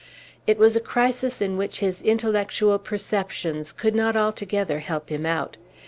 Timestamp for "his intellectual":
1.77-2.79